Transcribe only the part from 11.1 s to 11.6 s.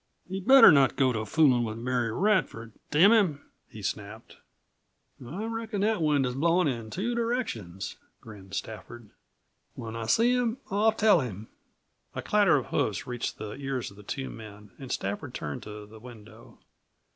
him"